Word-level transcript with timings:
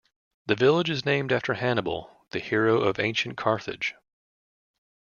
The 0.47 0.55
village 0.55 0.89
is 0.89 1.05
named 1.05 1.31
after 1.31 1.53
Hannibal, 1.53 2.25
the 2.31 2.39
hero 2.39 2.81
of 2.81 2.99
ancient 2.99 3.37
Carthage. 3.37 3.93